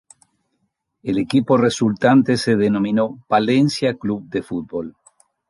[1.03, 4.95] El equipo resultante se denominó Palencia Club de Fútbol.